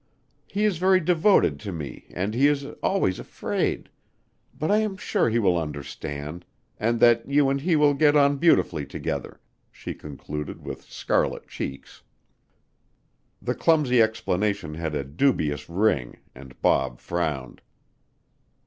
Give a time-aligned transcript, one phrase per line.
[0.47, 3.87] He is very devoted to me and he is always afraid
[4.57, 6.43] But I am sure he will understand,
[6.79, 9.39] and that you and he will get on beautifully together,"
[9.71, 12.01] she concluded with scarlet cheeks.
[13.43, 17.61] The clumsy explanation had a dubious ring and Bob frowned.